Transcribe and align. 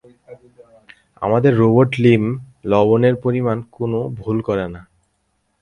আমাদের 1.21 1.51
রোবট 1.57 1.91
লীম 2.03 2.23
লবণের 2.65 3.15
পরিমাণে 3.23 3.63
কোনো 3.71 3.99
ভুল 4.19 4.37
করে 4.47 4.65
না। 4.67 4.81